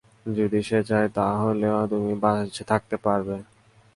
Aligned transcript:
যদি 0.35 0.59
সে 0.61 0.79
চায়, 0.83 1.09
তাহলেই 1.09 1.75
তুমি 1.89 2.11
বেঁচে 2.15 2.63
থাকতে 2.63 2.95
পারবে। 2.97 3.35